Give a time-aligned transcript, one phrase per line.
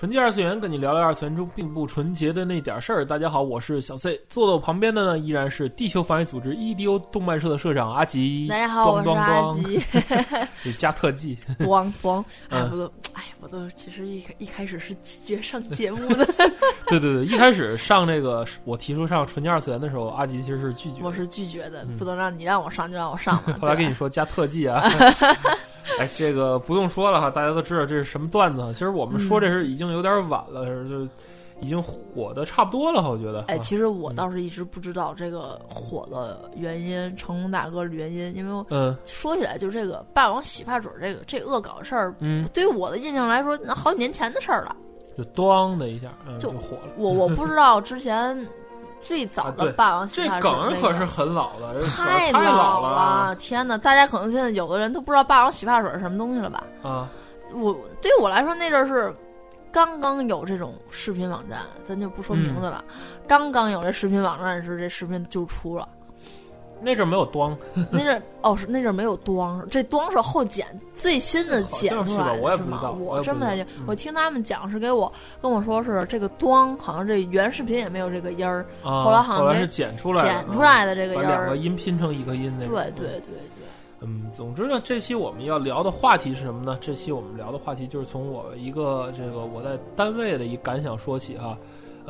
[0.00, 3.04] 纯洁二次元，跟你聊聊二次元中并不纯洁的那点事儿。
[3.04, 8.48] 大家好，我是小 C，坐在我旁边的呢依然是地球防卫组织 EDO 动漫社的社长阿吉。
[8.48, 9.78] 大家好，我是阿吉。
[10.64, 12.24] 给加特技，咣咣！
[12.48, 16.24] 哎，我都，哎，我都其实一一开始是拒绝上节目的。
[16.88, 21.02] 对对对，一开始上这个我提出上纯洁二次元的时候，阿吉其实是拒绝。
[21.02, 23.36] 我是拒绝的，不能让你让我上就让我上。
[23.60, 24.82] 后来跟你说加特技啊。
[25.98, 28.62] 哎，这个不用说了哈，大家都知道这是什么段子。
[28.72, 31.06] 其实我们说这是已经有点晚了，就
[31.60, 33.10] 已经火的差不多了。
[33.10, 33.42] 我觉得。
[33.48, 44.76] 哎，其实我倒是一直不知道这个火的原因，成龙大哥的原因，因为嗯，说起来就这个霸王洗发水这个这恶搞事儿，嗯，对于我的印象来说，那好几年前的事儿了，
[45.18, 46.08] 就咣的一下
[46.38, 46.92] 就火了。
[46.96, 48.46] 我我不知道之前。
[49.00, 53.34] 最早的霸王洗发水，这梗可是很老的，太老了！
[53.36, 56.62] 天哪，大家可能现在有的人都不知道霸王洗发水是什么东西了吧？
[56.82, 57.08] 啊，
[57.54, 59.14] 我对我来说那阵是
[59.72, 62.84] 刚刚有这种视频网站，咱就不说名字了。
[63.26, 65.88] 刚刚有这视频网站时，这视频就出了。
[66.82, 67.56] 那阵没有端，
[67.90, 73.66] 那阵哦是那阵没有端，这端是后剪最新的剪出来的，我也不知道，我真不太清。
[73.86, 83.38] 我听他们讲是给我跟我说是这个端，好像这原视频也没有这个音儿，后来好像是剪出来剪出来的这个音儿，两个音拼成一个音那对对对对。
[84.02, 86.78] 嗯，总之呢，这期我们要聊的话题是什么呢？
[86.80, 91.56] 这期我们聊的话题就是从我一个这个我在单位的一感想说起哈。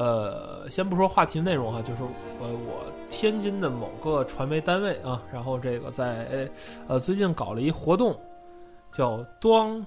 [0.00, 2.02] 呃，先不说话题内容哈，就是
[2.40, 2.90] 呃我。
[3.12, 6.48] 天津的某个传媒单位啊，然后这个在
[6.86, 8.16] 呃最近搞了一活动，
[8.92, 9.84] 叫“端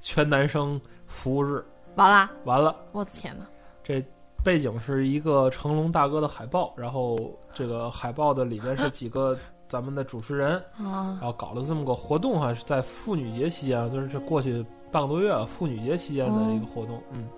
[0.00, 1.62] 全男生服务日”。
[1.96, 2.74] 完了，完了！
[2.92, 3.44] 我的天哪！
[3.84, 4.02] 这
[4.42, 7.18] 背景是一个成龙大哥的海报，然后
[7.52, 9.36] 这个海报的里边是几个
[9.68, 17.28] 咱们的主持人 啊，然后搞了这么个活动哈，是在妇女节期间，就是这过去半个多月妇女节期间的一个活动，嗯。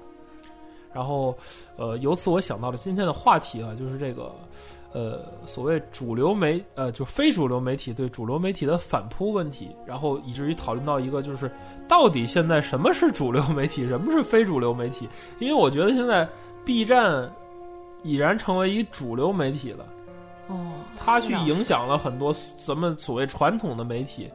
[0.93, 1.37] 然后，
[1.77, 4.33] 呃，由此我想到了今天的话题啊，就是这个，
[4.93, 11.51] 呃，所谓主流媒，呃，就非主流媒体对主流媒体的反扑问题，然后以至于讨论到一个，就是
[11.87, 15.09] 到底现在什么是主流媒体，什么是非主流媒体？
[15.39, 16.27] 因为我觉得现在
[16.65, 17.31] B 站
[18.03, 19.87] 已然成为一主流媒体了，
[20.49, 24.31] 哦，它去影响了很多咱们所谓传统的媒体。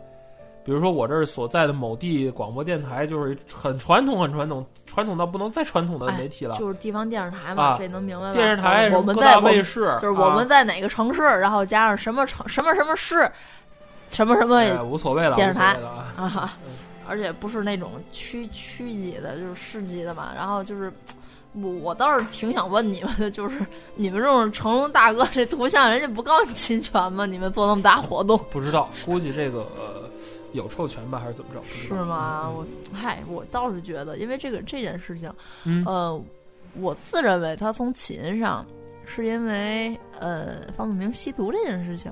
[0.65, 8.33] 比如说我这儿所在的某地广播电台，就是很传统、很传统、传统到不能再传统的媒体了，就是地方电视台嘛，这能明白吗？
[8.33, 13.29] 电视台，我们在卫视，就是我们在哪个城市，然后加上什么城、什么什么市，
[14.09, 15.77] 什么什么无所谓了，电视台
[16.15, 16.57] 啊，
[17.07, 20.31] 而且不是那种区区级的，就是市级的嘛。
[20.33, 20.89] 然后就是
[21.51, 23.57] 我我倒是挺想问你们的， 就是
[23.95, 27.25] 你们这种成龙大哥这图像，人家不告你侵权吗？
[27.25, 28.39] 你们做那么大活动？
[28.49, 29.67] 不知道，估计这个。
[30.53, 31.61] 有授权吧，还是怎么着？
[31.65, 32.49] 是吗？
[32.49, 35.33] 我嗨，我倒是觉得，因为这个这件事情，
[35.85, 36.19] 呃，
[36.75, 38.65] 我自认为他从起因上
[39.05, 42.11] 是因为呃房祖名吸毒这件事情。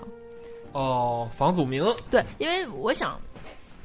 [0.73, 3.19] 哦，房祖名对，因为我想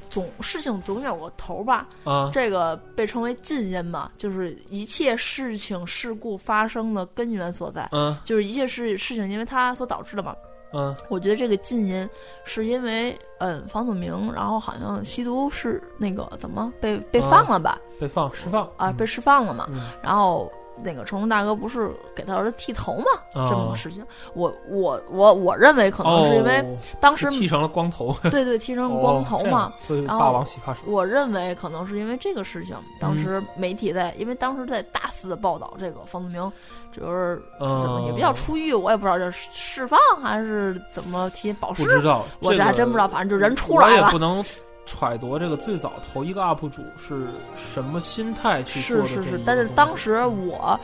[0.09, 1.87] 总事情总有个头吧。
[2.03, 7.87] 啊，这个被称为近因嘛，就是一切事情事故发生的根源所在。
[7.91, 10.35] 嗯，就是一切事事情因为它所导致的嘛。
[10.73, 12.09] 嗯，我觉得这个禁音
[12.43, 17.79] 是因为，嗯，房祖名，然后好像吸毒是那个怎么被被放了吧？
[17.99, 19.67] 被放释放啊，被释放了嘛？
[20.01, 20.51] 然后。
[20.83, 23.05] 那个成龙大哥不是给他儿子剃头吗？
[23.33, 26.63] 这么个事情，我我我我认为可能是因为
[26.99, 29.73] 当时剃成了光头， 对对，剃成光头嘛。
[30.05, 36.51] 然后霸王洗发水，我认为可能是因为这个事情，当时媒体在，因为当时在大肆的报道这个方子明，
[36.91, 44.09] 就是怎么也比较出狱，我也不知道是释放还是怎么提保释，不知道，我这还真不知道，反正就人出来了。
[44.09, 44.43] 不能。
[44.87, 49.05] 揣度这个最早头一个 UP 主是什么心态去做的？
[49.05, 50.79] 是是是，但是当时我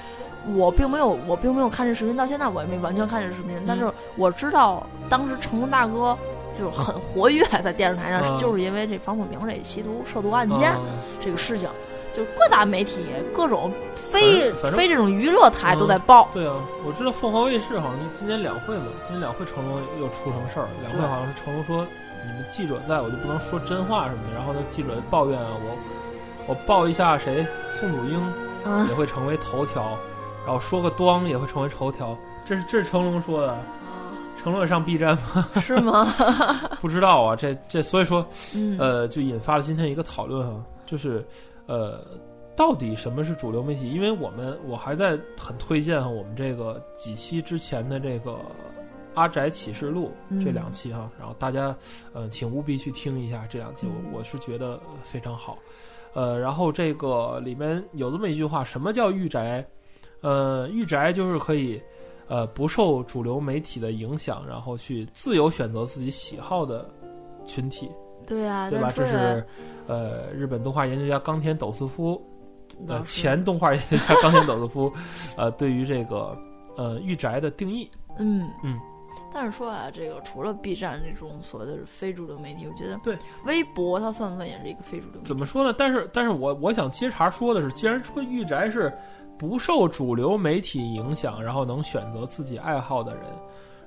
[0.54, 3.58] 我并没有我并没有看这视频，到现在我也没完全看这视频。
[3.66, 6.16] 但是我知道当时成龙大哥
[6.54, 10.78] 就很活跃在电视台上，就是因为这房祖名这吸毒涉毒案件
[11.20, 11.70] 这个事情，
[12.12, 16.30] 就各大媒体各种非非这种娱乐台都在报。
[16.34, 16.54] 对啊，
[16.86, 20.68] 我知道凤凰卫视好像就今年两会嘛，今年两会成龙又出什么事儿？
[20.82, 21.88] 两会好像是成龙说。
[22.25, 25.78] 你们记者在我就不能说真话什么的，然后那记者抱怨啊，我
[26.48, 28.20] 我报一下谁，宋祖英
[28.64, 29.98] 啊也会成为头条，
[30.46, 32.18] 然后说个咣也会成为头条。
[32.46, 33.58] 这是这是成龙说的，
[34.42, 35.48] 成龙也上 B 站吗？
[35.62, 36.06] 是吗？
[36.81, 41.25] 不知道啊，这这所以说，嗯，呃，就引发了今天一个讨论啊，就是
[41.66, 42.06] 呃，
[42.56, 43.90] 到底什么是主流媒体？
[43.90, 48.31] 因为我们我还在很推荐，我们这个几期之前的这个
[49.13, 50.12] 《阿宅启示录》
[50.44, 51.75] 这两期哈，然后大家
[52.13, 55.57] 呃，请务必去听一下这两期，我我是觉得非常好。
[56.13, 59.65] 呃，然后这个里面有这么一句话，什么叫御宅？
[60.21, 61.81] 呃，御宅就是可以。
[62.30, 66.89] 呃，不受主流媒体的影响，然后去自由选择自己喜好的
[67.45, 67.92] 群体，
[68.25, 68.89] 对啊，对吧？
[68.95, 69.45] 这是
[69.88, 72.19] 呃，日本动画研究家冈田斗司夫，
[72.88, 74.92] 呃，前动画研究家冈田斗司夫，
[75.36, 76.36] 呃，对于这个
[76.77, 78.80] 呃御宅的定义，嗯嗯。
[79.33, 85.25] 但是说啊，这个除了 B 站这种所谓的非主流媒体，我觉得对微博它算不算也是一个非主流媒体？
[85.25, 85.74] 怎么说呢？
[85.77, 88.92] 但是，但是我我想接茬说的是，既然说御宅是
[89.38, 93.24] 不受主流媒体影响，然后能选择自己爱好的人，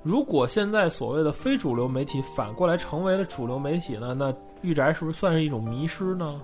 [0.03, 6.41] 如果现在所谓的非主流媒体反过来成为了主流媒体呢，那御宅是不是算是一种迷失呢？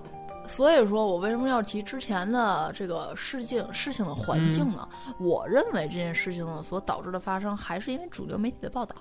[0.47, 4.87] 所以说我为什么要提之前的这个事情事情的环境呢？
[5.19, 8.95] 我认为这件事情呢所导致的发生，还是因为主流媒体的报道。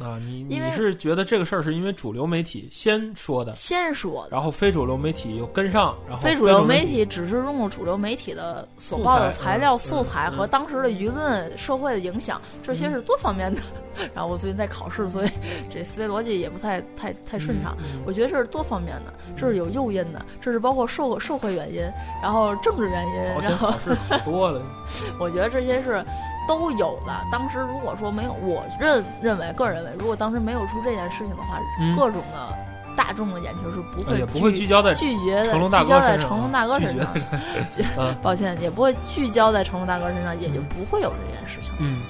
[0.00, 13.60] 啊，你你是觉得这个事儿是因为主流媒体先说的，先说的，然后非主流媒体又跟上，然后主非主流媒媒体只是用了主流媒体的所报的材料、素材和当时的舆论、社会的影响，这些是多方面的。
[14.14, 15.30] 然后我最近在考试，所以
[15.72, 17.74] 这思维逻辑也不太太太顺畅。
[17.80, 21.80] 嗯我觉得这是多方面的，这是有诱因的，这是包括社会社会原因，
[22.22, 24.60] 然后政治原因，好然后像考试考多了，
[25.18, 26.04] 我觉得这些是
[26.46, 27.12] 都有的。
[27.30, 32.58] 当时如果说没有，我认认为个人认为，如果当时没有出这件事情的话，嗯各种的
[32.96, 38.14] 大众的眼球是不会呃也不会聚焦在拒绝的成龙大聚焦在哥身上成龙大哥拒身上。
[38.22, 41.72] 抱歉，也不会聚焦在成龙大哥身上，也就不会有这件事情。
[41.78, 42.00] 嗯，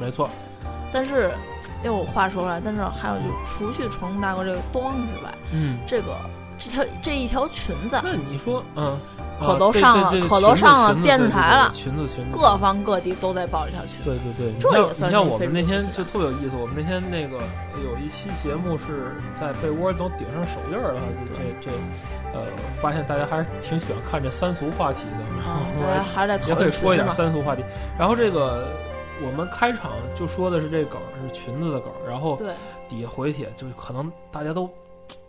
[0.00, 0.28] 没错，
[0.92, 1.32] 但是，
[1.82, 6.14] 因为我话说回来，但是还有就除去成龙大哥这个端之外，嗯，这个
[6.58, 8.98] 这条这一条裙子，那你说，嗯，
[9.38, 14.04] 可都上了对对可都上了电视台了对对对裙子裙子，各方各地都在报这条裙子。
[14.04, 17.38] 对对对，这也算你像我们那天就特别有意思，我们那天那个
[17.84, 21.70] 有一期节目是在被窝都顶上手印儿了，就这这，
[22.32, 22.42] 呃，
[22.80, 27.06] 发现大家还是挺喜欢看这三俗话题的，啊，我大家还在讨也可以说一点。
[27.12, 27.62] 三俗话题。
[27.98, 28.66] 然后这个
[29.24, 32.48] 我们开场就说的是这梗是裙子的梗，然后对，
[32.88, 34.68] 底下回帖就是可能大家都，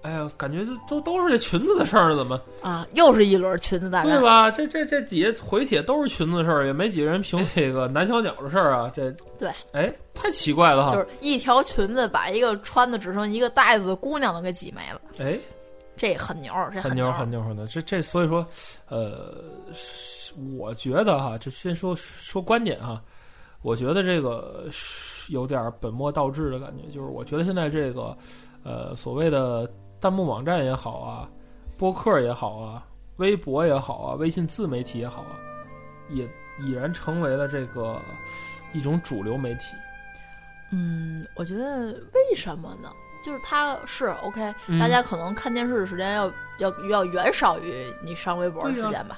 [0.01, 4.11] 哎呀，感觉就都都是这裙子的事儿，怎么啊，又是一轮裙子大战。
[4.11, 4.49] 对吧？
[4.49, 8.91] 这这这底下回帖都是裙子的事儿，也没几个人评这个男小鸟的事儿啊。
[8.95, 10.93] 这对，哎，太奇怪了哈。
[10.93, 15.37] 就是一条裙子把一个穿的只剩一个带子的姑娘都给挤没了，哎，
[15.97, 17.65] 这很牛，这很牛，很牛很牛。
[17.67, 18.45] 这这所以说，
[18.87, 19.35] 呃，
[19.73, 23.01] 是我觉得哈，这先说说观点哈，
[23.61, 28.15] 我觉得这个是有点本末倒置的感觉，就是我觉得现在这个
[28.67, 29.71] 呃所谓的
[30.01, 31.29] 弹幕网站也好啊，
[31.77, 32.85] 播客也好啊，
[33.15, 35.39] 微博也好啊，微信自媒体也好啊，
[36.09, 36.29] 也
[36.59, 38.01] 已然成为了这个
[38.73, 39.75] 一种主流媒体。
[40.71, 42.91] 嗯，我觉得为什么呢？
[43.23, 49.17] 就是它是 OK，、嗯大家可能看电视的时间要要要远少于你上微博的时间吧。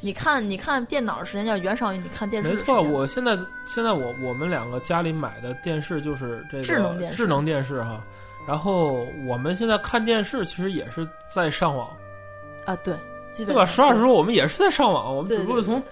[0.00, 2.92] 你看，你看电脑的时间要远少于你看电视没错，的时间。
[2.92, 8.02] 我现在现在我我们两个家里买的电视就是这个智能电视智能电视哈。
[8.46, 11.88] 然后我们现在看电视其实也是在上网，
[12.66, 12.94] 啊，对，
[13.32, 13.64] 基本对吧？
[13.64, 15.82] 实话实说，我们也是在上网，我们只不过对从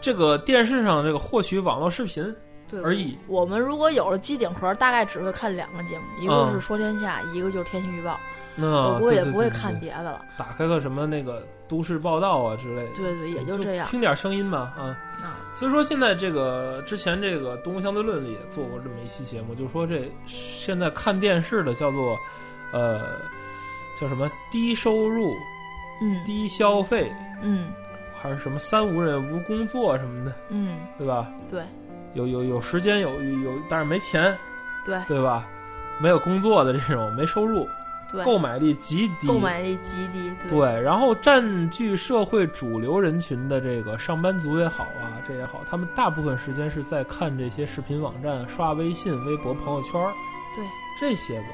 [0.00, 2.34] 这个电视上这个获取网络视频
[2.68, 3.16] 对而已。
[3.28, 8.18] 我们如果有了机顶盒，大概只会看两个节目，一个嗯是说天下，一个就是天气预报。
[8.56, 10.24] 那我估计也不会看别的了。
[10.36, 14.96] 打开个什么那个都市报道啊之类的，对对，也就这样听点声音吧啊。
[15.22, 15.35] 啊。
[15.58, 22.14] 所以说现在这个之前这个《东吴相对论》里也做过这么一期节目，就是说这现在看电视的叫做
[22.72, 23.00] 呃
[23.98, 25.34] 叫什么低收入、
[26.02, 26.22] 嗯。
[26.26, 27.10] 低消费，
[27.42, 27.72] 嗯。
[28.14, 31.32] 还是什么三无人无工作什么的，嗯，对吧？
[31.48, 31.62] 对。
[32.12, 34.36] 有有有时间有有，但是没钱，
[34.84, 34.98] 对。
[35.08, 35.48] 对吧？
[35.98, 37.66] 没有工作的这种没收入，
[38.16, 40.30] 对，购买力极低，购买力极低。
[40.42, 50.12] 对对，然后占据社会主流人群的这个上班族也好啊，这也好，他们大部分时间是在看这些视频网站、刷微信、微博、朋友圈儿
[50.54, 50.64] 对，
[50.98, 51.46] 这些个。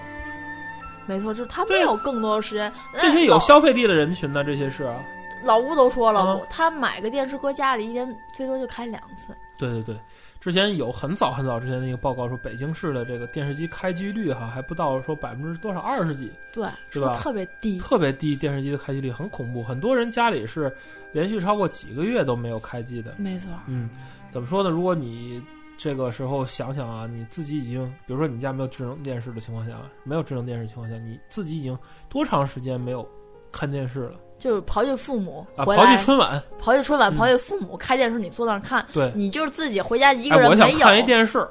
[1.05, 2.73] 没错，就是他对没有更多的时间。
[2.93, 4.95] 这些有消费力的人群呢，这些是啊，
[5.43, 9.37] 老吴都说了，嗯他买个电视搁家里，一年最多就开两次。
[9.59, 9.97] 对对对，
[10.43, 17.79] 之前有很早很早之前的一个报告说，北京市的这个电视机开机率哈还不到说百分之多少二十几，对，是吧特别低。
[17.79, 20.75] 特别低，电视机的开机率很恐怖，很多人家里是
[21.13, 23.15] 连续超过几个月都没有开机的。
[23.19, 23.89] 没错，嗯，
[24.31, 24.69] 怎么说呢？
[24.69, 25.41] 如果你
[25.79, 33.09] 这个时候想想啊，你自己已经，比如说你家没有智能电视的情况下，没有智能电视的情况下，你自己已经多长时间没有
[33.53, 40.65] 看电视了就是刨去父母回来，去春晚，刨去春晚，嗯刨去父母开电视，你坐那儿看，对，你就是自己回家一哎，个人没有。
[40.65, 41.47] 我想看一电视，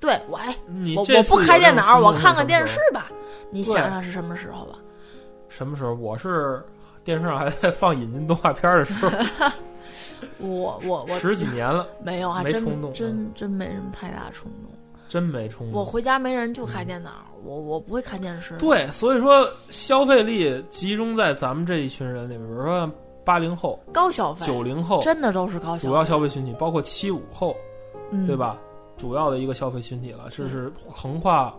[0.00, 3.06] 对，我哎，你我我不开电脑，我看看电视吧。
[3.48, 4.76] 你想想是什么时候吧？
[5.48, 5.94] 什么时候？
[5.94, 6.60] 我是
[7.04, 9.08] 电视上还在放引进动画片的时候，
[10.38, 14.75] 我我我十几年了，没有，还真没冲动真真没什么太大冲动。
[15.08, 15.80] 真没冲动。
[15.80, 17.10] 我回家没人就开电脑，
[17.44, 18.56] 我我不会看电视。
[18.58, 22.90] 对，所以说消费力集中在咱们这一群人里面，比如说
[23.24, 27.56] 八零后、高消费，九零后，真的都是高消费主要消费群体，包括七五后，
[28.10, 28.36] 嗯、对？
[28.36, 28.58] 吧？
[28.96, 31.54] 主要的一个消费群体了，这是横跨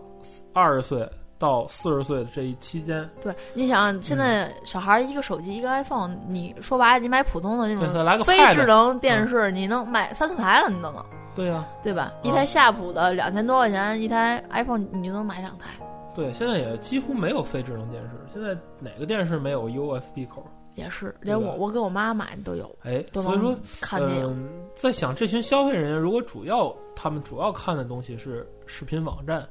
[0.52, 11.04] 二十岁到四十岁的这一期间，对，你想现在小孩儿一个手机一个 iPhone，你说白了，你买普通的这对再来个种非智能电视，你能买三四台了，你都能，
[11.38, 12.12] 对呀、对吧？
[12.24, 15.70] 嗯一台夏普的两千多块钱，一台 iPhone 你就能买两台，
[16.12, 20.44] 对，现在也几乎没有非智能电视，现在哪个电视没有 USB 口？
[20.74, 24.26] 也是，连我我给我妈买的都有，哎，所以说看电影。
[24.26, 29.48] 嗯，在想这群消费人员，如果主要他们主要看的东西是视频网站，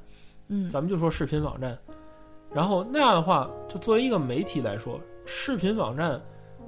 [0.49, 1.77] 嗯，咱们就说视频网站，
[2.53, 6.21] 然后那样的话，就作为一个媒体来说，视频网站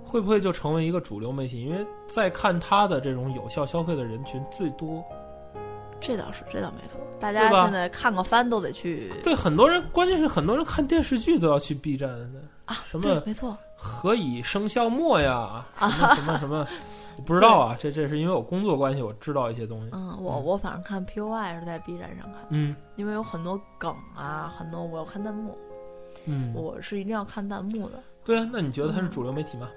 [0.09, 1.63] 会不会就成为一个主流媒体？
[1.63, 5.03] 因为在看它的这种有效消费的人群最多。
[6.01, 6.99] 这倒是，这倒没错。
[7.19, 16.65] 大家现在看个番都得去对很多人，关键是很多人看电视剧都要去 B 站的，啊，什么，没错，何以笙箫默呀， 什么什么什么，
[17.17, 17.75] 我不知道啊。
[17.77, 19.89] 这这是因为我工作关系，我知道一些东西。
[19.91, 25.57] 嗯，我我反正看 P O I 是在 B 站上看，嗯因为有很多梗啊，很多我要看弹幕，
[26.25, 28.01] 嗯，我是一定要看弹幕的。
[28.23, 29.69] 对啊，那你觉得它是主流媒体吗？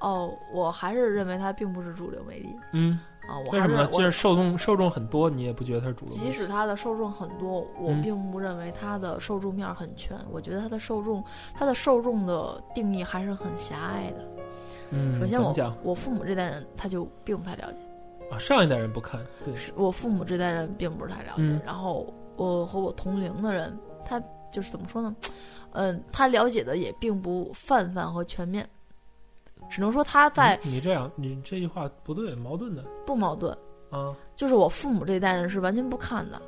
[0.00, 3.86] 哦，我还是认为它并不是主流媒体嗯，啊，我还是为什么呢？
[3.88, 6.26] 即我使受众受众很多，你也不觉得它是主流媒体？
[6.26, 10.16] 即使它的受众很多，我嗯并不认为它的受众面很全。
[10.30, 11.22] 我觉得它的受众，
[11.54, 14.26] 它的受众的定义还是很狭隘的。
[14.90, 17.80] 嗯，首先我，讲我父母这代人他就并不太了解，
[18.30, 21.42] 啊，上一代人不看，对，是我父母这代人并不是太了解。
[21.42, 25.14] 嗯然后我和我同龄的人，他就是怎么说呢？
[25.72, 28.68] 嗯，他了解的也并不泛泛和全面，
[29.70, 33.56] 只能说他在你你这样，你这句话不对，矛盾的不矛盾。
[33.90, 34.14] 啊。
[34.34, 36.40] 就是我父母这一代人是完全不看的，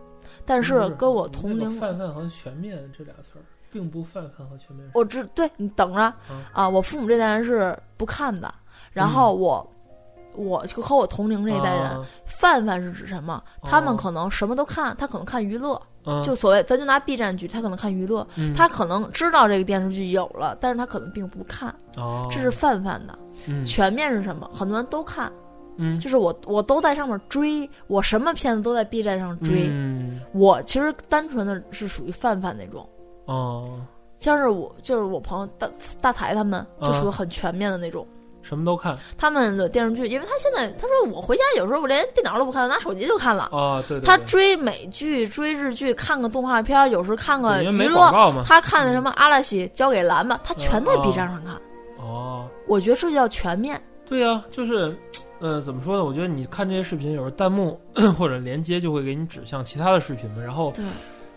[0.44, 4.90] 但是跟我同龄，泛泛和全面这俩词儿，并不泛泛和全面。
[4.94, 8.52] 我知对你等着嗯啊，我父母这代人是不看的，
[8.92, 9.66] 然后我。
[10.34, 12.04] 我就和我同龄这一代人，啊。
[12.24, 13.42] 泛泛是指什么？
[13.62, 18.52] 他们哦可能什么都看，他可能看娱乐，嗯，就所谓咱就拿 B 站举，他可能看娱乐，嗯。
[18.54, 23.18] 他可能知道这个电视剧有了，但是他可能并不看，哦，这是泛泛的。
[23.46, 23.64] 嗯。
[23.64, 24.50] 全面是什么？
[24.52, 25.32] 很多人都看，
[25.76, 25.98] 嗯。
[26.00, 29.68] 就是我我都在上面追，我什么片子都在 B 站上追。
[29.70, 30.20] 嗯。
[30.32, 32.88] 我其实单纯的是属于泛泛那种，
[33.26, 33.80] 哦，
[34.16, 35.68] 像是我就是我朋友大
[36.00, 38.06] 大才他们就属于啊很全面的那种。
[38.42, 43.44] 什么都看他们的电视剧，因为他现在他说我回家有时候我连电脑都不看，我拿手机就看了。
[43.52, 48.10] 啊，对对，对他追美剧、追日剧，看个动画片，有时候看个没娱乐。
[48.44, 51.54] 他看的什么阿拉西交给蓝吧，他全在嗯 B 站上看。
[51.98, 53.80] 哦，我觉得这叫全面。
[54.04, 54.94] 对呀、就是，
[55.38, 56.04] 呃，怎么说呢？
[56.04, 57.80] 我觉得你看这些视频，有时候弹幕
[58.18, 60.84] 或者连接就会给你指向其他的视频嘛，然后对，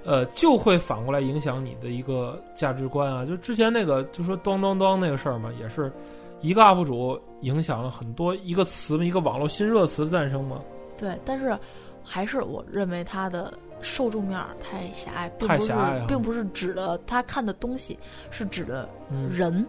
[0.03, 3.23] 呃，就会反过来影响你的一个价值观啊。
[3.23, 5.89] 就之前那个，就说咚咚咚那个事儿嘛，也是
[6.41, 10.61] 一个 UP 主影响了很多一个词，一个网络新热词的诞生吗。
[10.97, 11.57] 对，但是
[12.03, 17.97] 还是我认为他的受众面太狭隘，并太不是狭隘了并不是指的他看的东西，
[18.29, 19.65] 是指的嗯人。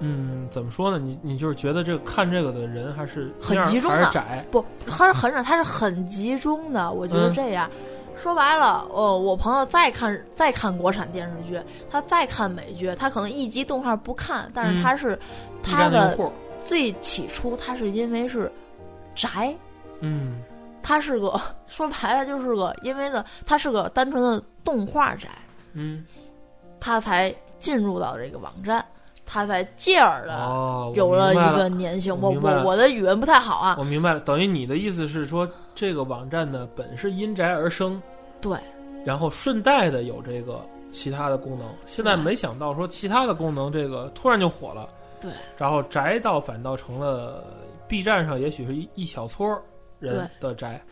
[0.00, 0.96] 嗯，怎么说呢？
[0.96, 4.46] 你你就是觉得这个看这个的人还是很集中的还是窄？
[4.48, 6.92] 不，他很窄，他是很集中的。
[6.92, 7.68] 我觉得嗯这样，
[8.18, 15.18] 说白了，哦，我朋友再看再看国产电视剧，他再看美剧，他可能一集动画不看，但是嗯他是、
[15.62, 16.18] 他的
[16.66, 18.50] 最起初，他是因为是
[19.14, 19.56] 宅，
[20.00, 20.42] 嗯
[20.82, 25.28] 他是个 说白了就是个因为呢，他是个单纯的动画宅，
[25.72, 26.04] 嗯，
[26.80, 28.84] 他才进入到这个网站，
[29.26, 32.16] 他才进而的有了一个粘性。
[32.20, 35.48] 我我我的语文不太好啊，我明白了，等于你的意思是说，
[35.78, 38.02] 这个网站呢本是因宅而生，
[38.40, 38.58] 对，
[39.04, 41.68] 然后顺带的有这个其他的功能。
[41.86, 44.88] 现在没想到说其他的功能这个突然就火了，
[45.20, 47.44] 对，然后宅倒反倒成了
[47.86, 49.48] B 站上也许是一一小撮
[50.00, 50.82] 人的宅。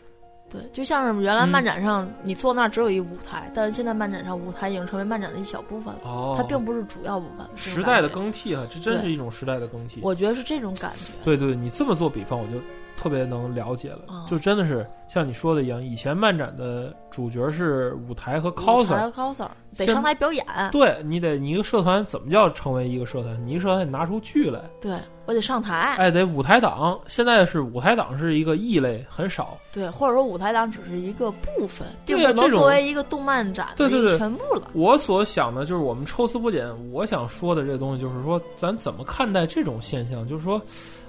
[0.49, 7.45] 对，就像是原来嗯漫展上，你坐那儿只有一舞台，但是现在漫展上舞台已经成为漫展的一小部分了，哦，它并不是主要部分。
[7.57, 10.01] 时代的，更替啊，这真是一种时代的更替。
[10.05, 11.13] 我觉得是这种感觉。
[11.25, 12.61] 对对，你这么做比方，我就
[12.97, 14.01] 特别能了解了。
[14.09, 23.47] 嗯就真的是像你说的一样，以前漫展的主角是舞台和 coser，和 coser 得上台表演，对你得你一个社团怎么叫成为一个社团？
[23.47, 26.99] 你一个社团得拿出剧来，对我得上台，哎，得舞台党。
[27.07, 29.57] 现在是舞台党是一个异类，很少。
[29.73, 34.71] 对，或者说舞台党只是一个部分，并不能作为一个动漫展的一个对对对全部了。
[34.73, 40.27] 我所想的就是我们抽丝剥茧，我想说的这个东西就是说，咱怎么看待这种现象？
[40.27, 40.61] 就是说，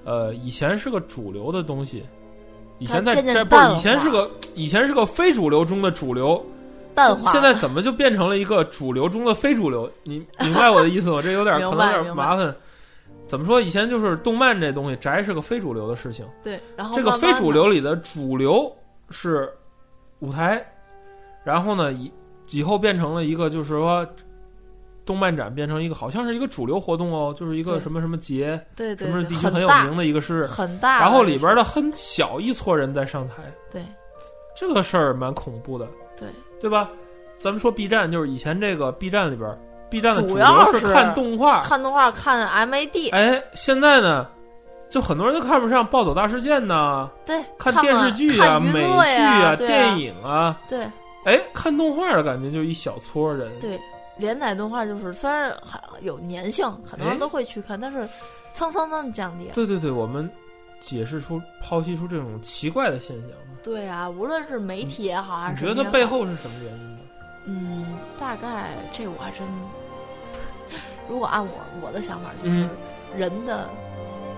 [0.07, 2.01] 呃，以前是个主流的东西，
[2.79, 6.41] 以前在这不是以前是个以前是个非主流中的主流，
[6.95, 9.91] 淡化现在怎么就变成了一个主流中的非主流？
[10.03, 11.21] 你明白我的意思吗？
[11.21, 12.55] 这有点 可能有点麻烦。
[13.25, 13.59] 怎么说？
[13.59, 16.25] 以前就是动漫这东西，宅是个非主流的事情。
[16.41, 18.73] 对，然后这个非主流里的主流
[19.09, 19.51] 是
[20.19, 20.65] 舞台，
[21.43, 22.09] 然后呢，以
[22.51, 24.07] 以后变成了一个，就是说，
[25.07, 33.35] 动漫展变成一个好像是一个主流活动哦，就是一个什么什么节，对对对，什么地区很有名的一个是，很大的，然后里边的很小一撮人在上台，
[33.71, 33.81] 对。
[34.55, 35.87] 这个事儿蛮恐怖的，
[36.19, 36.27] 对。
[36.59, 36.89] 对吧？
[37.39, 39.47] 咱们说 B 站，就是以前这个 B 站里边
[39.89, 44.27] ，B 站的主主要是看动画，看动画看 MAD，哎，现在呢，
[44.89, 50.79] 就很多人都看不上《暴走大事件》呐，对，看电视剧啊、美剧啊、电影啊，对。
[51.25, 53.51] 哎，看动画的感觉就一小撮人。
[53.59, 53.77] 对，
[54.17, 58.07] 连载动画就是虽然很有粘性，很多人哎都会去看，但是
[58.53, 59.49] 蹭蹭蹭降低。
[59.53, 60.29] 对对对，我们
[60.79, 63.29] 解释出、剖析出这种奇怪的现象。
[63.63, 66.99] 对啊，无论是媒体也好，还是你觉得背后是什么原因呢？
[67.45, 69.47] 嗯，大概这我还真，
[71.09, 72.69] 如果按我我的想法，就是嗯
[73.15, 73.69] 人的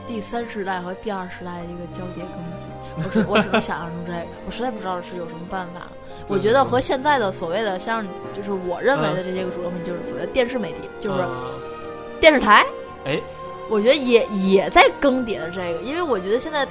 [0.08, 2.70] 第三世代和第二时代的一个交叠更替。
[2.98, 5.92] 我只 我只能想象成这个，我实在不知道是有什么办法了。
[6.28, 11.30] 对我觉得和现在的所谓的像，就是我认为的这些个主流媒体，就是所谓的电视媒体，就是啊
[12.20, 12.66] 电视台。
[13.06, 13.20] 哎，
[13.70, 16.68] 我觉得也也在更迭的这个，因为我觉得现在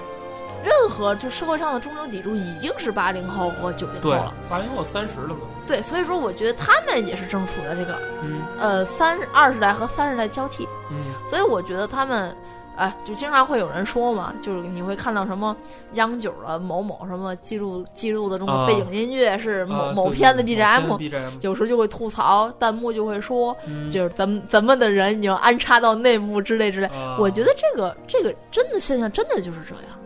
[0.63, 5.41] 任何就社会上的中流砥柱已经是八零后和九零后了，，八零后三十了嘛。
[5.67, 12.37] 对，所以说我觉得他们也是正处在这个嗯呃三二十代和三十代交替，嗯，所以我觉得他们。
[12.79, 15.57] 哎，就经常会有人说嘛，就是你会看到什么
[15.95, 20.99] 央九的某某什么记录记录的这种背景音乐是某、啊某片的对 BGM，
[21.41, 23.91] 有时候就会吐槽，弹幕就会说，嗯。
[23.91, 26.87] 就是咱们咱们的人已经安插到内部之类之类。
[26.89, 27.17] 啊。
[27.19, 29.99] 我觉得这个这个真的现象真的就是这样，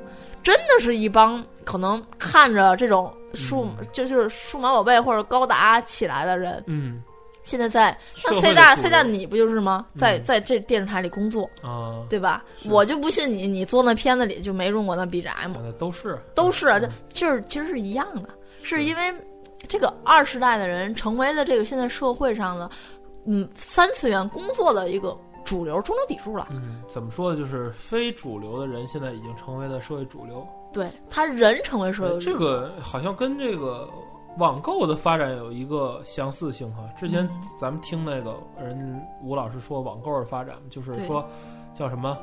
[0.43, 3.87] 真的是一帮可能看着这种数、嗯。
[3.93, 7.03] 就就是数码宝贝或者高达起来的人，嗯，
[7.45, 9.87] 现在在那 C 大主 C 大你不就是吗？
[9.97, 12.45] 在嗯在这电视台里工作，啊，对吧？
[12.69, 18.29] 我就不信你你做那片子里就没用过那 BGM，那都是都是啊，嗯这就是其实是一样的，
[18.63, 19.15] 是因为
[19.69, 22.71] 这个二十代的人成为了这个现在社会上的
[23.27, 26.49] 嗯三次元工作的一个主流中流砥柱了。
[26.51, 27.39] 嗯，怎么说呢？
[27.39, 30.47] 就是非主流的人现在已经成为了社会主流。
[30.73, 33.89] 对他人成为社会主流这，个好像跟这个
[34.39, 36.89] 网购的发展有一个相似性哈。
[36.97, 41.29] 之前嗯咱们听那个人吴老师说网购的发展，就是说
[41.75, 42.17] 叫什么？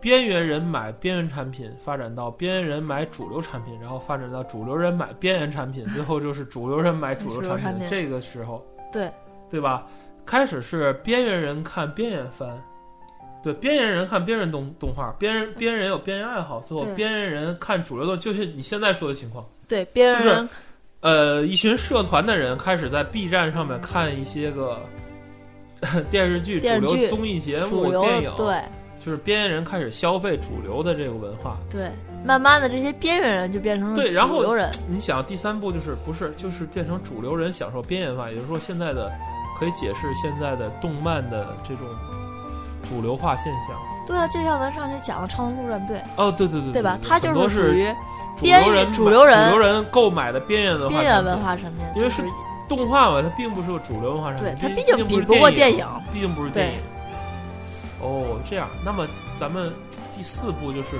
[0.00, 7.88] 边缘人买边缘产品，发展到边缘人买主流产品，然后发展到主流人买边缘产品，最后就是主流人买主流产品。
[7.88, 9.10] 这个时候，对
[9.48, 9.86] 对吧？
[10.26, 12.62] 开始是边缘人看边缘番，
[13.42, 19.46] 对，边缘人看边缘动动画，边缘边缘人有边缘爱好，最后边缘人看主流的，就是你现在说的情况。
[19.66, 20.48] 对边缘人
[21.04, 24.80] 呃，一群社团的人开始在 B 站上面看一些个
[26.10, 28.58] 电视剧、主流综艺节目、电影，对
[29.04, 31.58] 就是边缘人开始消费主流的这个文化。
[31.68, 31.90] 对，
[32.24, 39.12] 慢慢的这些边缘人就变成了对然后主流人，你想，第三步就是不是就是变成主流人享受边缘化，也就是说，现在的
[39.60, 41.86] 可以解释现在的动漫的这种
[42.88, 43.93] 主流化现象。
[44.06, 46.98] 对啊，就像咱上期讲的《超能陆战队》，哦，对对对对吧？
[47.00, 47.86] 对它就是属于
[48.36, 52.22] 主流人主流人主流人购买的边缘文化边缘文化产品，因为是
[52.68, 56.78] 动画嘛，它并不是个主流文化产品，对它毕毕竟比不过电电影，毕竟不是电影。
[58.00, 59.06] 哦，这样，那么
[59.40, 59.72] 咱们
[60.16, 60.90] 第四步就是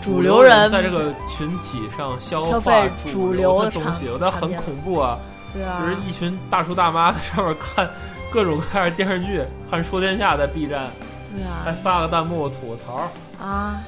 [0.00, 5.18] 主流流人在这个群体上消消费主流流的东西，那很恐怖啊！
[5.52, 7.88] 对啊就，是一群大叔大妈在上面看
[8.30, 10.88] 各种各样的电视剧，看《说天下》在 B 站，
[11.34, 11.62] 对啊。
[11.64, 13.10] 还啊发个弹幕吐个槽。
[13.40, 13.82] 啊，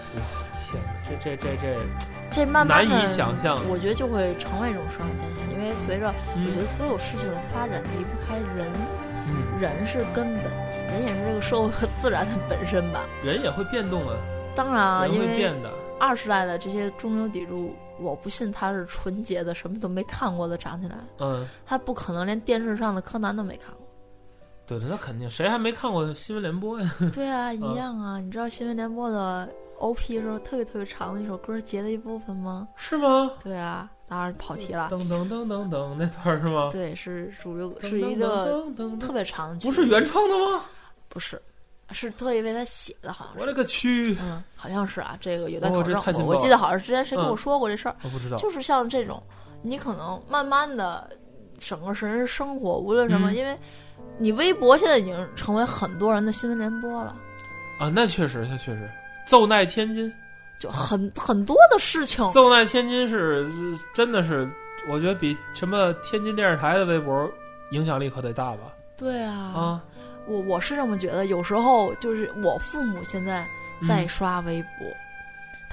[0.70, 1.78] 天哪，这这这这，
[2.30, 3.56] 这慢慢的难以想象。
[3.68, 8.66] 我觉得就会成为一种社会现象，因为随着我觉嗯得所有事情的发展离不开人，
[9.28, 9.60] 嗯。
[9.60, 10.42] 人是根本，
[10.88, 13.04] 人也是这个社会和自然的本身吧。
[13.22, 14.16] 人也会变动啊，
[14.56, 15.70] 当然啊，因为变的。
[16.00, 23.83] 二十代的这些中流砥柱，我不信他是纯洁的，什么都没看过的长起来，嗯，他不可能连电视上的柯南都没看过。
[24.66, 26.94] 对对，那肯定，谁还没看过新闻联播呀？
[27.12, 28.18] 对啊，一样啊。
[28.18, 29.48] 你知道新闻联播的
[29.78, 32.66] OP 时候特别特别长的一首歌截的一部分吗？
[32.76, 33.30] 是吗？
[33.42, 34.88] 对啊，当然跑题了。
[34.90, 36.70] 噔噔噔噔噔，那段是吗？
[36.72, 38.64] 对，是主流，噔是一个
[38.98, 40.62] 特别长的曲，不是原创的吗？
[41.08, 41.40] 不是，
[41.90, 43.40] 是特意为他写的，好像是。
[43.40, 44.16] 我勒个去！
[44.22, 45.92] 嗯，好像是啊，这个有待哦考证。
[45.92, 48.38] 这太劲爆了我我记得好像是之前谁跟我嗯说过这事儿，我不知道。
[48.38, 49.22] 就是像这种，
[49.60, 51.10] 你可能慢慢的
[51.58, 53.58] 整个人生活，无论什么，嗯因为
[54.18, 57.16] 你微博现在已经成为很多人的新闻联播了，
[57.78, 58.88] 啊，那确实，那确实，
[59.26, 60.12] 奏奈天津，
[60.58, 62.28] 就很很多的事情。
[62.30, 64.48] 奏奈天津是是真的是，
[64.88, 67.28] 我觉得比什么天津电视台的微博
[67.70, 68.72] 影响力可得大吧？
[68.96, 69.84] 对啊，啊，
[70.26, 71.26] 我我是这么觉得。
[71.26, 73.44] 有时候就是我父母现在
[73.88, 74.86] 在刷微博，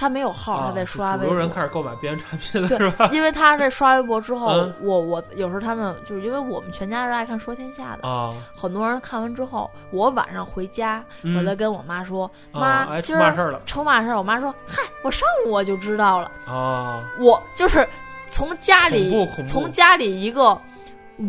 [0.01, 1.37] 他没有号，他在刷主流微博。
[1.37, 3.07] 人开始购买别人产品了，对是吧？
[3.13, 14.17] 因为他在刷微博之后，嗯我我有时候他们就是因为我们全家是爱看说天下的，啊，很多人看完之后，我晚上回家，嗯我再跟我妈说，啊妈，哎，今儿出嘛事儿了出嘛事儿？
[14.17, 17.03] 我妈说，嗨，我上午我就知道了，啊！
[17.19, 17.87] 我就是
[18.31, 19.15] 从家里
[19.47, 20.59] 从家里一个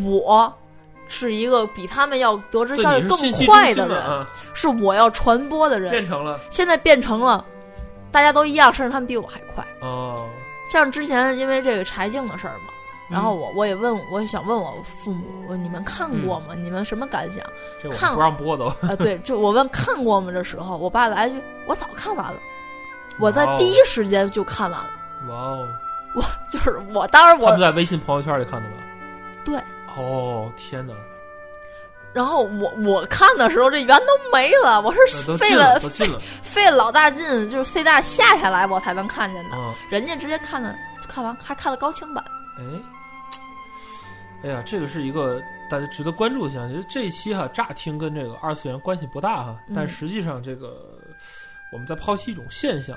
[0.03, 0.51] 我。
[1.09, 5.91] 是一个比他们要得知消息更快的人，中心嘛啊，是我要传播的人。
[5.91, 7.43] 变成了现在变成了
[8.13, 9.65] 大家都一样，甚至他们比我还快。
[9.81, 10.29] 哦，
[10.65, 12.71] 像之前因为这个柴静的事儿嘛，
[13.09, 16.47] 然后嗯我我也问，我也想问我父母，我你们看过吗？
[16.51, 17.43] 嗯你们什么感想？
[17.81, 22.39] 这我看不让播都啊，对， 就我问看过吗的时候，我爸来一句：“我早看完了，
[23.19, 24.89] 我在第一时间就看完了。
[25.27, 25.67] 哇哦，
[26.15, 28.75] 我 就是我，当时他们我，在微信朋友圈里看的吧？
[29.43, 29.59] 对。
[29.97, 30.93] 哦，天哪，
[32.13, 40.75] 然后我我看的时候，这圆都没了，我是费了了，了， 费了老大劲，就是 C 大下下来我才能看见的，嗯，人家直接看的
[41.09, 42.23] 看完还看了高清版。
[42.59, 42.63] 哎，
[44.43, 46.69] 哎呀，这个是一个大家值得关注的现象。
[46.69, 50.91] 其实这一期哈，乍听跟这个二次元关系不大哈，嗯但实际上这个
[51.71, 52.95] 我们在剖析一种现象，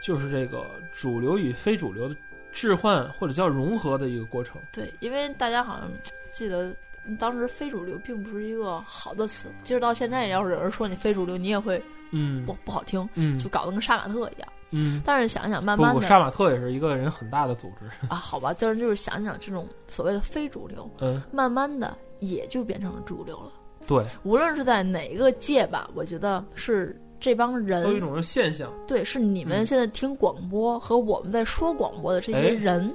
[0.00, 2.14] 就是这个主流与非主流的
[2.52, 4.60] 置换或者叫融合的一个过程。
[4.70, 5.90] 对，因为大家好像
[6.30, 6.72] 记得
[7.18, 11.82] 当时非主流并不是一个好的词，即使到现在，要是有人说你非主流，你也会
[12.12, 14.48] 嗯不不好听，嗯就搞得跟杀马特一样。
[14.72, 17.86] 嗯，但是想想，慢慢的杀马特也是一个人很大的组织。
[18.06, 23.50] 啊，好吧，就是就是想想这种所谓的非主流，嗯，慢慢的也就变成了主流了。
[23.86, 28.72] 对，无论是在哪个界吧，我觉得是这帮人都有一，种现象。
[28.86, 32.94] 对，是你们嗯现在听广播和我们在说广播的这哎些人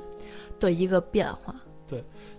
[0.61, 1.53] 的一个变化。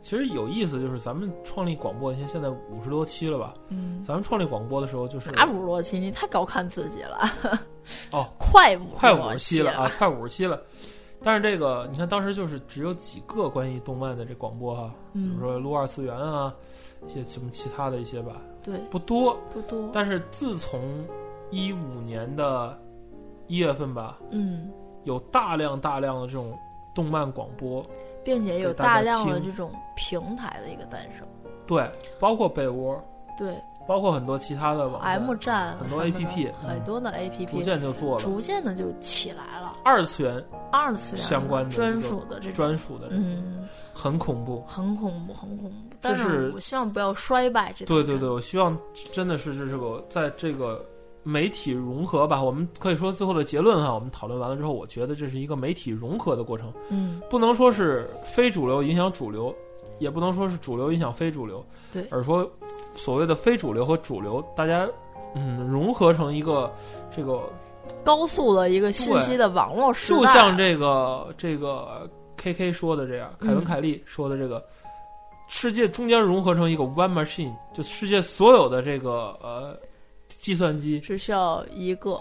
[0.06, 3.52] 其实有意思，就是咱们创立广播，你看现在五十多期了吧？
[3.70, 5.98] 嗯，咱们创立广播的时候，就是哪五十多期？
[5.98, 7.18] 你太高看自己了。
[8.12, 10.62] 哦，快五快五十期了啊，快五十期了。
[11.24, 16.54] 但是这个，你看当时就是只有几个关于动漫的这广播哈，比嗯如，说撸二次元啊，
[17.04, 19.36] 一些什么其他的一些吧，对，不多。
[19.52, 19.90] 不多。
[19.92, 21.04] 但是自从
[21.50, 22.80] 一五年的
[23.48, 24.70] 一月份吧，嗯，
[25.02, 26.56] 有大量大量的这种
[26.94, 27.84] 动漫广播，
[28.26, 31.26] 并且有大量的这种平台的一个诞生。
[31.66, 31.88] 对，
[32.20, 33.00] 包括被窝，
[33.38, 33.56] 对
[33.88, 39.76] 包括很多其他的，M 站很多什么的 APP 很多的 APP 逐渐就做了逐渐的就起来了。
[39.84, 44.62] 二次元二次元相关的专属的这种，专属的，嗯，很恐怖。
[44.66, 45.96] 很恐怖，很恐怖。
[46.00, 47.84] 但是我希望不要衰败这。
[47.84, 48.76] 对对对，，我希望
[49.12, 50.84] 真的是这这个在这个
[51.26, 59.52] 媒体融合吧，我们可以说最后的结论哈，我们讨论完了之后，我觉得这是一个媒体融合的过程，嗯，不能说是非主流影响主流，
[59.98, 62.06] 也不能说是主流影响非主流，对。
[62.12, 62.48] 而说
[62.92, 64.88] 所谓的非主流和主流，大家
[65.34, 66.72] 嗯融合成一个
[67.10, 67.42] 这个，
[68.04, 74.64] 高速的一个信息的网络时代，就像这个这个 K K 说的这样，凯文嗯凯利说的这个。
[75.48, 79.76] 世界中间融合成一个 one machine，就世界所有的这个呃
[80.38, 82.20] 计算机，只需要一个，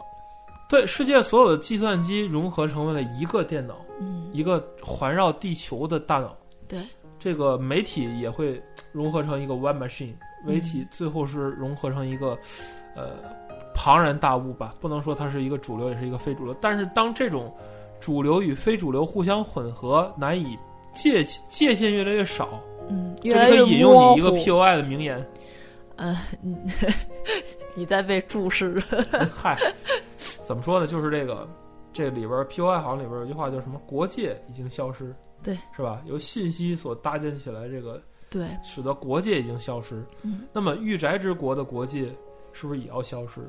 [0.70, 6.36] 对世界所有的计算机融合成为了一个电脑，嗯，一个环绕地球的大脑。
[6.68, 6.80] 对，
[7.20, 10.14] 这个媒体也会融合成一个 one machine，
[10.46, 12.38] 媒体最后是融合成一个
[12.96, 13.12] 呃
[13.74, 16.56] 庞然大物吧，不能说它是一个主流，也是一个非主流。
[16.60, 17.54] 但是当这种
[18.00, 20.58] 主流与非主流互相混合，难以
[20.94, 25.24] 界界限越来越少，嗯，这越来越可以引用模你一个糊 POI 的名言，
[25.98, 26.56] 呃，你
[27.76, 28.82] 你在被注视，
[29.34, 29.58] 嗨，
[30.44, 30.88] 怎么说呢？
[30.88, 31.48] 就是这个
[31.94, 36.02] 这里边 POI 行里边儿有句话叫什么“国界已经消失”，对，是吧？
[36.06, 40.04] 由信息所搭建起来，这个对，使得国界已经消失。
[40.22, 42.14] 嗯，那么御宅之国的国界
[42.52, 43.42] 是不是也要消失？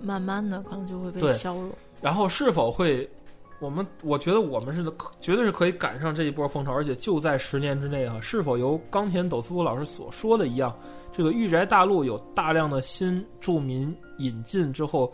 [0.00, 1.70] 慢慢的可能就会被对削弱。
[2.00, 3.06] 然后是否会，
[3.58, 10.74] 我们我觉得我们是可绝对是可以赶上这一波风潮，而且就在十年之内啊，是否由冈田斗司夫老师所说的一样，
[11.20, 15.12] 这个御宅大陆有大量的新住民引进之后，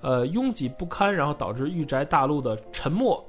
[0.00, 3.24] 呃，拥挤不堪，然后导致御宅大陆的沉没，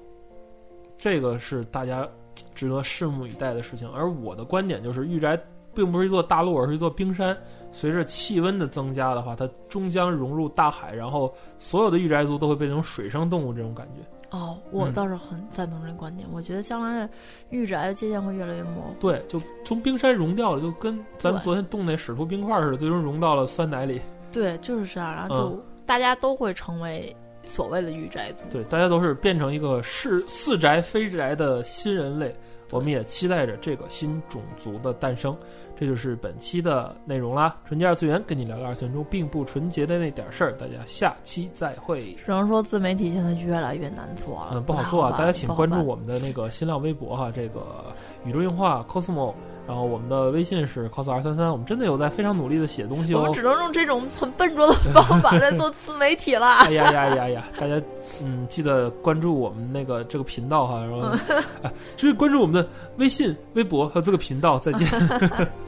[0.98, 2.10] 这个是大家
[2.56, 3.88] 值得拭目以待的事情。
[3.92, 5.40] 而我的观点就是，御宅
[5.72, 7.38] 并不是一座大陆，而是一座冰山。
[7.72, 14.02] 随着气温的增加的话，它终将融入大海，然后所有的御宅族都会变成水生动物，这种感觉。
[14.32, 16.28] 哦，我嗯倒是很赞同这个观点。
[16.32, 17.10] 我觉得将来的
[17.50, 18.94] 御宅的界限会越来越模糊。
[19.00, 24.02] 对，就从冰山融掉了，就跟咱们昨天冻那使徒冰块似的，最终融到了酸奶里。
[24.32, 25.14] 对，就是这样。
[25.14, 28.44] 然后就、嗯大家都会成为所谓的御宅族。
[28.50, 32.36] 对，大家都是变成一个是似宅非宅的新人类。
[32.72, 35.38] 我们也期待着这个新种族的诞生。
[35.78, 37.56] 这就是本期的内容啦。
[37.64, 40.52] 纯洁二次元跟你聊聊二次元中并不纯洁的那点事儿。
[40.58, 42.14] 大家下期再会。
[42.14, 45.16] 只能说自媒体现在越来越难做了，嗯，不好做啊！
[45.18, 47.94] 大家请关注我们的那个新浪微博哈，这个
[48.26, 49.34] 宇宙硬化 cosmo，
[49.68, 53.34] 然后我们的微信是 cos 二三三，我们真的有在非常努力的写东西哦我们。
[53.34, 56.58] 只能用这种很笨拙的方法来做自媒体了。
[56.66, 57.44] 哎呀呀呀呀！
[57.60, 57.82] 大家
[58.24, 61.00] 嗯，记得关注我们那个这个频道哈，然后
[61.64, 64.60] 啊，注 意关注我们的微信、微博和这个频道。
[64.60, 64.88] 再见。